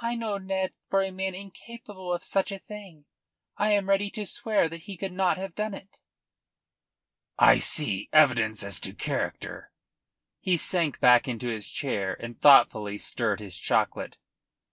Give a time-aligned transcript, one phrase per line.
[0.00, 3.06] "I know Ned for a man incapable of such a thing.
[3.56, 5.98] I am ready to swear that he could not have done it."
[7.40, 9.72] "I see: evidence as to character."
[10.38, 14.16] He sank back into his chair and thoughtfully stirred his chocolate.